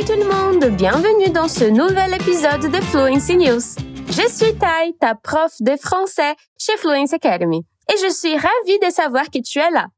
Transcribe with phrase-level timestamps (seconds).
[0.00, 3.60] Salut tout le monde, bienvenue dans ce nouvel épisode de Fluency News.
[4.08, 8.90] Je suis Tai, ta prof de français chez Fluency Academy, et je suis ravie de
[8.90, 9.88] savoir que tu es là.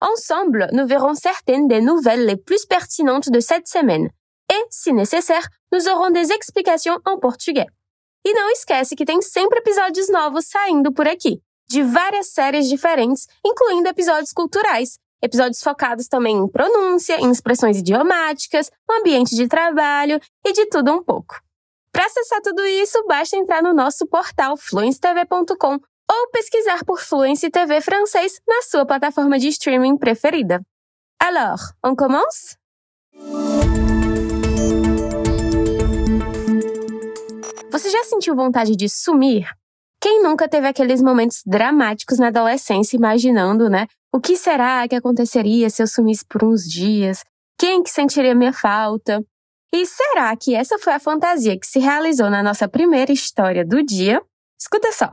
[0.00, 4.10] Ensemble, nous verrons certaines des nouvelles les plus pertinentes de cette semaine.
[4.52, 7.66] E, se necessário, nos aurons des explicações em português.
[8.24, 13.26] E não esquece que tem sempre episódios novos saindo por aqui, de várias séries diferentes,
[13.44, 20.20] incluindo episódios culturais, episódios focados também em pronúncia, em expressões idiomáticas, no ambiente de trabalho
[20.44, 21.40] e de tudo um pouco.
[21.92, 25.78] Para acessar tudo isso, basta entrar no nosso portal fluencetv.com
[26.10, 30.62] ou pesquisar por Fluency TV francês na sua plataforma de streaming preferida.
[31.20, 32.56] Alors, on commence?
[37.70, 39.57] Você já sentiu vontade de sumir?
[40.00, 43.86] Quem nunca teve aqueles momentos dramáticos na adolescência imaginando, né?
[44.12, 47.24] O que será que aconteceria se eu sumisse por uns dias?
[47.58, 49.20] Quem que sentiria minha falta?
[49.72, 53.82] E será que essa foi a fantasia que se realizou na nossa primeira história do
[53.82, 54.22] dia?
[54.58, 55.12] Escuta só.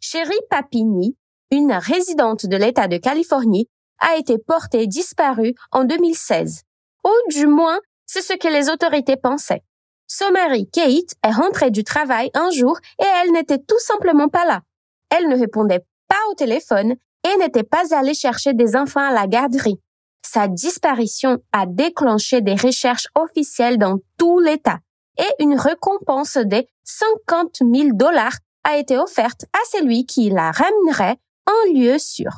[0.00, 1.14] Chérie Papini,
[1.52, 6.62] une résidente de l'État de Californie, a été portée disparue en 2016.
[7.04, 9.62] Ou du moins, c'est ce que les autorités pensaient.
[10.06, 14.44] Son mari, Kate, est rentré du travail un jour et elle n'était tout simplement pas
[14.44, 14.62] là.
[15.10, 19.26] Elle ne répondait pas au téléphone et n'était pas allée chercher des enfants à la
[19.26, 19.80] garderie.
[20.22, 24.78] Sa disparition a déclenché des recherches officielles dans tout l'État
[25.18, 31.16] et une récompense de 50 000 dollars a été offerte à celui qui la ramènerait
[31.46, 32.30] en lieu sûr.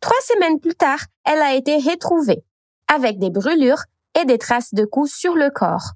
[0.00, 2.44] Trois semaines plus tard, elle a été retrouvée
[2.92, 3.82] avec des brûlures
[4.18, 5.92] et des traces de coups sur le corps.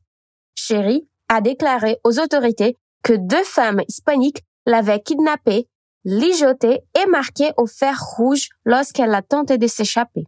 [0.54, 5.68] Sherry a déclaré aux autorités que deux femmes hispaniques l'avaient kidnappée,
[6.04, 10.24] ligotée et marquée au fer rouge lorsqu'elle a tenté de s'échapper.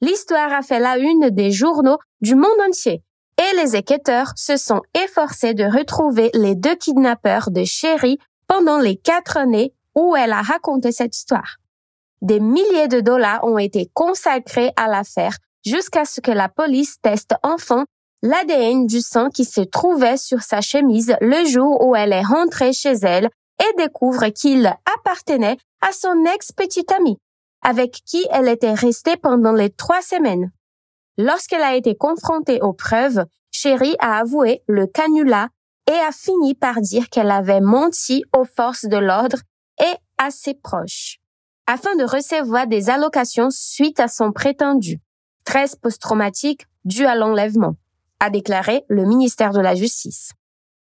[0.00, 3.02] L'histoire a fait la une des journaux du monde entier
[3.38, 8.96] et les enquêteurs se sont efforcés de retrouver les deux kidnappeurs de Sherry pendant les
[8.96, 11.56] quatre années où elle a raconté cette histoire.
[12.22, 17.34] Des milliers de dollars ont été consacrés à l'affaire jusqu'à ce que la police teste
[17.42, 17.84] enfin
[18.22, 22.72] l'ADN du sang qui se trouvait sur sa chemise le jour où elle est rentrée
[22.72, 23.28] chez elle
[23.60, 24.66] et découvre qu'il
[24.96, 27.18] appartenait à son ex-petite amie,
[27.62, 30.50] avec qui elle était restée pendant les trois semaines.
[31.18, 35.48] Lorsqu'elle a été confrontée aux preuves, Chérie a avoué le canulat
[35.90, 39.38] et a fini par dire qu'elle avait menti aux forces de l'ordre
[39.80, 41.18] et à ses proches,
[41.66, 45.00] afin de recevoir des allocations suite à son prétendu
[45.46, 47.76] stress post-traumatique dû à l'enlèvement
[48.20, 50.32] a déclaré le ministère de la Justice.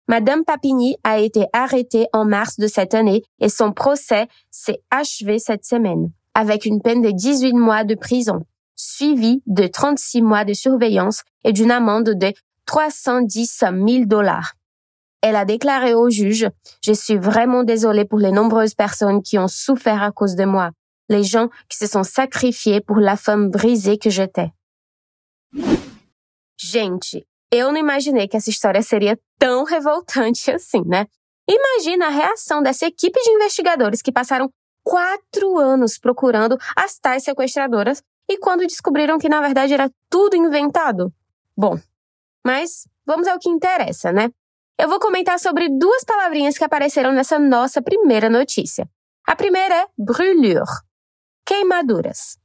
[0.09, 5.39] Madame Papini a été arrêtée en mars de cette année et son procès s'est achevé
[5.39, 8.45] cette semaine avec une peine de 18 mois de prison,
[8.77, 12.33] suivie de 36 mois de surveillance et d'une amende de
[12.67, 14.53] 310 000 dollars.
[15.23, 16.47] Elle a déclaré au juge,
[16.85, 20.71] je suis vraiment désolée pour les nombreuses personnes qui ont souffert à cause de moi,
[21.09, 24.51] les gens qui se sont sacrifiés pour la femme brisée que j'étais.
[26.59, 31.07] Gente, eu não imaginei que essa história seria tão revoltante assim, né?
[31.49, 34.51] Imagina a reação dessa equipe de investigadores que passaram
[34.83, 41.13] quatro anos procurando as tais sequestradoras e quando descobriram que na verdade era tudo inventado.
[41.57, 41.79] Bom,
[42.45, 44.31] mas vamos ao que interessa, né?
[44.79, 48.89] Eu vou comentar sobre duas palavrinhas que apareceram nessa nossa primeira notícia.
[49.27, 50.61] A primeira é brûlure,
[51.45, 52.39] queimaduras.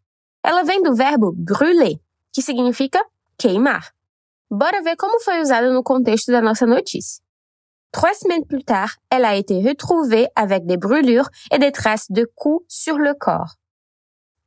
[0.44, 2.00] Ela vem do verbo brûler,
[2.34, 3.04] que significa
[3.38, 3.92] queimar.
[4.53, 7.23] Bora ver como foi usada no contexto da nossa notícia.
[7.89, 12.29] Trois semaines plus tard, elle a été retrouvée avec des brûlures et des traces de
[12.35, 13.56] coups sur le corps.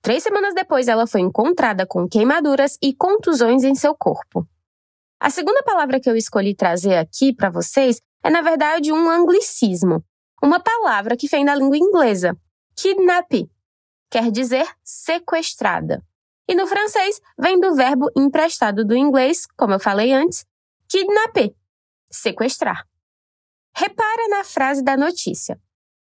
[0.02, 4.46] Três semanas depois, ela foi encontrada com queimaduras e contusões em seu corpo.
[5.18, 10.04] A segunda palavra que eu escolhi trazer aqui para vocês é, na verdade, um anglicismo.
[10.42, 12.36] Uma palavra que vem da língua inglesa.
[12.76, 13.48] Kidnap.
[14.10, 16.02] Quer dizer sequestrada.
[16.48, 20.44] E no francês, vem do verbo emprestado do inglês, como eu falei antes,
[20.88, 21.54] kidnapper,
[22.10, 22.86] sequestrar.
[23.74, 25.58] Repara na frase da notícia.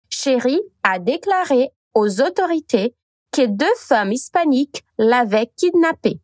[0.10, 2.94] Chéri a déclaré aux autorités
[3.32, 6.20] que deux femmes hispaniques l'avaient kidnappé.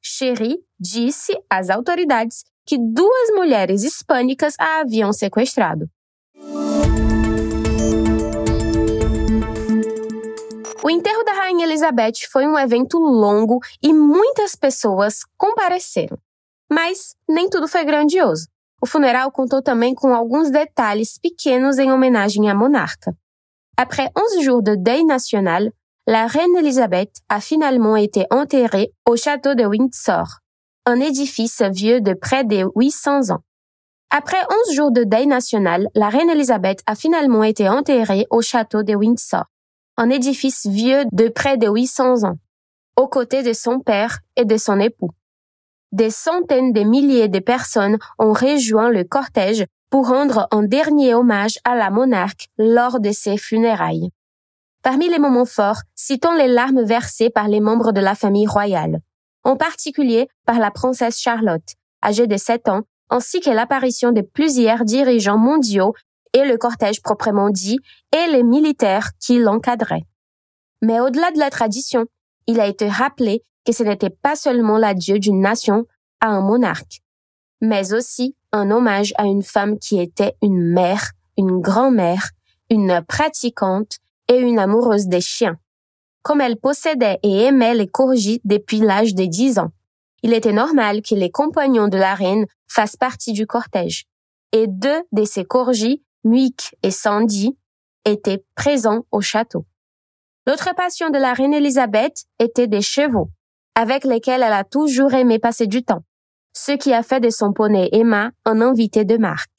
[0.00, 5.88] Chéri disse às autoridades que duas mulheres hispânicas a haviam sequestrado.
[10.92, 16.18] Enterro da Rainha Elizabeth foi um evento longo e muitas pessoas compareceram.
[16.70, 18.46] Mas nem tudo foi grandioso.
[18.80, 23.16] O funeral contou também com alguns detalhes pequenos em homenagem à monarca.
[23.76, 25.72] Après 11 jours de deuil national,
[26.06, 30.42] la reine Elisabeth a finalement été enterrée au château de Windsor.
[30.84, 33.42] un édifice vieux de près de 800 ans.
[34.10, 38.82] Après 11 jours de deuil national, la reine Elisabeth a finalement été enterrée au château
[38.82, 39.44] de Windsor,
[39.96, 42.38] un édifice vieux de près de 800 ans,
[42.96, 45.10] aux côtés de son père et de son époux.
[45.92, 51.58] Des centaines de milliers de personnes ont rejoint le cortège pour rendre un dernier hommage
[51.64, 54.10] à la monarque lors de ses funérailles.
[54.82, 59.00] Parmi les moments forts, citons les larmes versées par les membres de la famille royale,
[59.44, 64.84] en particulier par la princesse Charlotte, âgée de 7 ans, ainsi que l'apparition de plusieurs
[64.84, 65.94] dirigeants mondiaux
[66.32, 67.78] et le cortège proprement dit
[68.12, 70.06] et les militaires qui l'encadraient.
[70.80, 72.06] Mais au-delà de la tradition,
[72.46, 75.86] il a été rappelé que ce n'était pas seulement l'adieu d'une nation
[76.20, 77.00] à un monarque,
[77.60, 82.30] mais aussi un hommage à une femme qui était une mère, une grand-mère,
[82.70, 85.56] une pratiquante et une amoureuse des chiens.
[86.22, 89.72] Comme elle possédait et aimait les corgis depuis l'âge de dix ans,
[90.22, 94.04] il était normal que les compagnons de la reine fassent partie du cortège.
[94.52, 97.56] Et deux de ces corgis, Muick et Sandy,
[98.04, 99.64] étaient présents au château.
[100.46, 103.30] L'autre passion de la reine Elisabeth était des chevaux,
[103.74, 106.04] avec lesquels elle a toujours aimé passer du temps,
[106.52, 109.50] ce qui a fait de son poney Emma un invité de marque.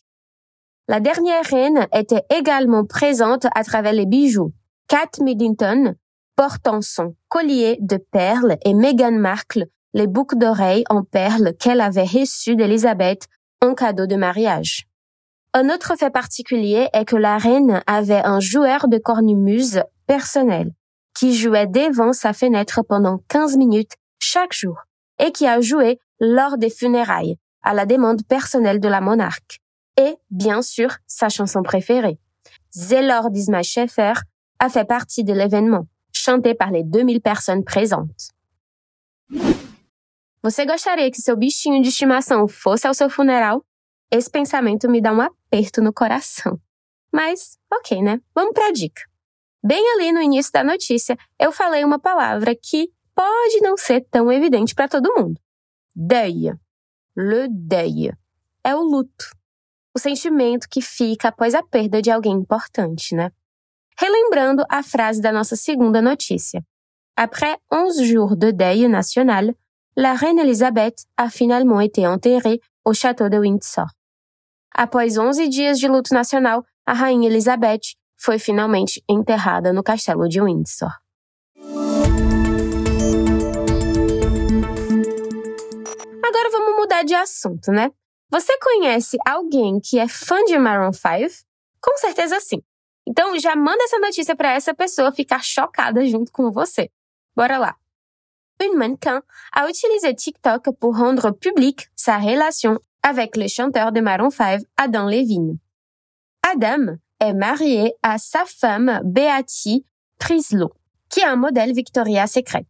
[0.89, 4.51] La dernière reine était également présente à travers les bijoux.
[4.89, 5.95] Kate Middleton
[6.36, 12.04] portant son collier de perles et Meghan Markle les boucles d'oreilles en perles qu'elle avait
[12.04, 13.27] reçues d'Elisabeth
[13.62, 14.88] en cadeau de mariage.
[15.55, 20.71] Un autre fait particulier est que la reine avait un joueur de cornemuse personnel
[21.13, 24.75] qui jouait devant sa fenêtre pendant 15 minutes chaque jour
[25.19, 29.59] et qui a joué lors des funérailles à la demande personnelle de la monarque.
[29.95, 32.17] Et, bien sûr, sa chanson préférée.
[32.71, 33.61] Zélor d'Isma
[34.57, 38.31] a fait partie de l'événement, chanté par les 2000 personnes présentes.
[40.41, 43.61] Você gostaria que seu bichinho de fosse ao seu funeral?
[44.31, 45.11] Pensamento me dá
[45.53, 46.59] aperto no coração.
[47.13, 48.19] Mas, ok, né?
[48.33, 49.01] Vamos para a dica.
[49.63, 54.31] Bem ali no início da notícia, eu falei uma palavra que pode não ser tão
[54.31, 55.39] evidente para todo mundo.
[55.95, 56.55] Deuil.
[57.15, 58.13] Le deuil.
[58.63, 59.29] É o luto.
[59.95, 63.31] O sentimento que fica após a perda de alguém importante, né?
[64.00, 66.65] Relembrando a frase da nossa segunda notícia.
[67.15, 69.55] Après 11 jours de deuil national,
[69.95, 73.85] la reine Elisabeth a finalement été enterrée au château de Windsor.
[74.75, 80.41] Após 11 dias de luto nacional, a rainha Elizabeth foi finalmente enterrada no castelo de
[80.41, 80.89] Windsor.
[86.23, 87.91] Agora vamos mudar de assunto, né?
[88.31, 91.45] Você conhece alguém que é fã de Maroon 5?
[91.79, 92.59] Com certeza sim.
[93.07, 96.89] Então já manda essa notícia para essa pessoa ficar chocada junto com você.
[97.35, 97.75] Bora lá.
[98.59, 99.21] Une mannequin
[99.51, 105.07] a utilisé TikTok pour rendre publique sa relation avec le chanteur de Maroon 5, Adam
[105.07, 105.57] Levine.
[106.51, 109.85] Adam est marié à sa femme Beatty
[110.19, 110.71] Prislow,
[111.09, 112.65] qui est un modèle Victoria Secret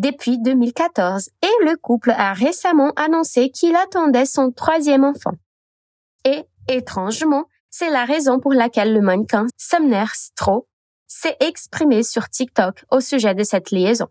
[0.00, 5.34] depuis 2014 et le couple a récemment annoncé qu'il attendait son troisième enfant.
[6.24, 10.66] Et, étrangement, c'est la raison pour laquelle le mannequin Sumner Stroh
[11.06, 14.06] s'est exprimé sur TikTok au sujet de cette liaison.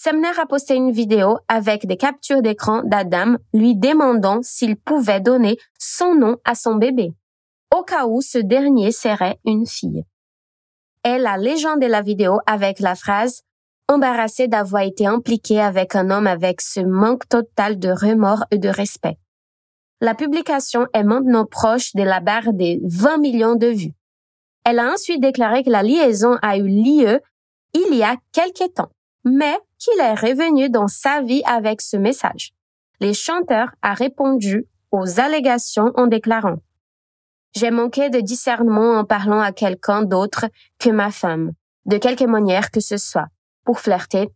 [0.00, 5.56] Sumner a posté une vidéo avec des captures d'écran d'Adam lui demandant s'il pouvait donner
[5.76, 7.14] son nom à son bébé,
[7.76, 10.04] au cas où ce dernier serait une fille.
[11.04, 13.42] Et la légende de la vidéo avec la phrase
[13.88, 18.68] embarrassé d'avoir été impliqué avec un homme avec ce manque total de remords et de
[18.68, 19.18] respect.
[20.00, 23.94] La publication est maintenant proche de la barre des 20 millions de vues.
[24.64, 27.20] Elle a ensuite déclaré que la liaison a eu lieu
[27.74, 28.92] il y a quelques temps,
[29.28, 32.52] mais qu'il est revenu dans sa vie avec ce message.
[33.00, 36.56] Les chanteurs a répondu aux allégations en déclarant
[37.54, 40.46] J'ai manqué de discernement en parlant à quelqu'un d'autre
[40.78, 41.52] que ma femme,
[41.86, 43.28] de quelque manière que ce soit
[43.64, 44.30] pour flirter,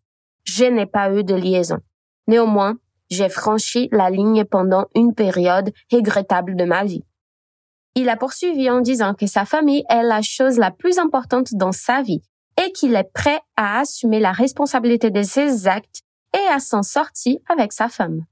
[0.44, 1.78] je n'ai pas eu de liaison.
[2.26, 2.76] Néanmoins,
[3.11, 7.04] j'ai franchi la ligne pendant une période regrettable de ma vie.
[7.94, 11.72] Il a poursuivi en disant que sa famille est la chose la plus importante dans
[11.72, 12.22] sa vie
[12.61, 16.02] et qu'il est prêt à assumer la responsabilité de ses actes
[16.35, 18.25] et à s'en sortir avec sa femme.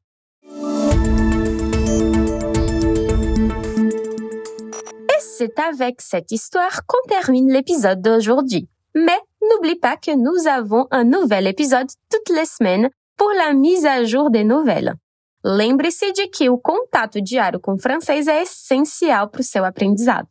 [5.08, 8.68] Et c'est avec cette histoire qu'on termine l'épisode d'aujourd'hui.
[8.94, 13.86] Mais n'oublie pas que nous avons un nouvel épisode toutes les semaines pour la mise
[13.86, 14.94] à jour des nouvelles.
[15.42, 20.28] Lembre-se de que o contato diário com francês é essencial para o seu aprendizado.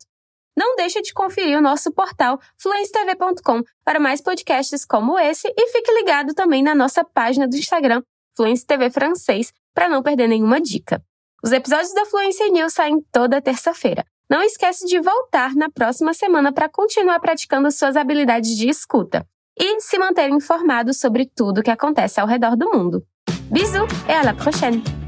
[0.56, 5.92] Não deixe de conferir o nosso portal fluencetv.com para mais podcasts como esse e fique
[5.92, 8.02] ligado também na nossa página do Instagram,
[8.36, 11.02] Fluence TV Francês, para não perder nenhuma dica.
[11.42, 14.04] Os episódios da Fluency News saem toda terça-feira.
[14.28, 19.26] Não esquece de voltar na próxima semana para continuar praticando suas habilidades de escuta
[19.58, 23.04] e se manter informado sobre tudo o que acontece ao redor do mundo.
[23.50, 24.99] Bisous et à la prochaine!